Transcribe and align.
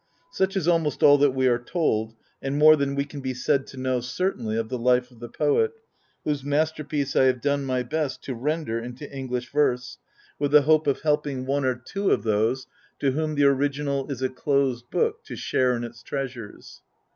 Such 0.31 0.57
is 0.57 0.67
almost 0.67 1.03
all 1.03 1.19
that 1.19 1.29
we 1.35 1.45
are 1.47 1.59
told, 1.59 2.15
and 2.41 2.57
more 2.57 2.75
than 2.75 2.95
we 2.95 3.05
can 3.05 3.21
be 3.21 3.35
said 3.35 3.67
to 3.67 3.77
know 3.77 3.99
certainly, 3.99 4.57
of 4.57 4.67
the 4.67 4.79
life 4.79 5.11
of 5.11 5.19
the 5.19 5.29
poet, 5.29 5.73
whose 6.23 6.43
masterpiece 6.43 7.15
I 7.15 7.25
have 7.25 7.39
done 7.39 7.65
my 7.65 7.83
best 7.83 8.23
to 8.23 8.33
render 8.33 8.79
into 8.79 9.07
English 9.15 9.51
verse, 9.51 9.99
with 10.39 10.53
the 10.53 10.63
hope 10.63 10.87
of 10.87 11.01
helping 11.01 11.45
viii 11.45 11.45
THE 11.45 11.51
HOUSE 11.51 11.57
OF 11.59 11.63
ATREUS 11.63 11.63
one 11.63 11.65
or 11.65 11.83
two 11.85 12.09
of 12.15 12.23
those 12.23 12.67
to 12.97 13.11
whom 13.11 13.35
the 13.35 13.43
original 13.45 14.09
is 14.11 14.21
a 14.23 14.29
closed 14.29 14.89
book, 14.89 15.23
to 15.25 15.35
share 15.35 15.75
in 15.75 15.83
its 15.83 16.01
treasures. 16.01 16.81